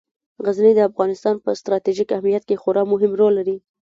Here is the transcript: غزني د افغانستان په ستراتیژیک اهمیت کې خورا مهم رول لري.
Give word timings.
غزني 0.45 0.71
د 0.75 0.79
افغانستان 0.89 1.35
په 1.43 1.49
ستراتیژیک 1.59 2.09
اهمیت 2.13 2.43
کې 2.47 2.59
خورا 2.61 2.83
مهم 2.91 3.11
رول 3.19 3.33
لري. 3.39 3.57